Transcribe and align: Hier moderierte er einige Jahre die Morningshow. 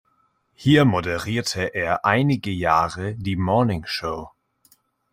Hier 0.55 0.83
moderierte 0.83 1.61
er 1.75 2.05
einige 2.05 2.49
Jahre 2.49 3.13
die 3.13 3.35
Morningshow. 3.35 4.31